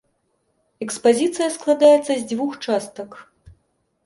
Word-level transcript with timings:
Экспазіцыя 0.85 1.49
складаецца 1.57 2.09
з 2.15 2.19
дзвюх 2.33 2.51
частак. 2.65 3.09